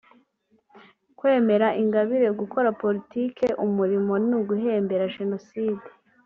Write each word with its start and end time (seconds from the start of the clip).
Kwemerera 1.17 1.69
Ingabire 1.81 2.27
gukora 2.39 2.69
politike 2.83 3.45
umurimo 3.65 4.13
ni 4.27 4.33
uguhembera 4.39 5.11
Jenoside 5.15 5.87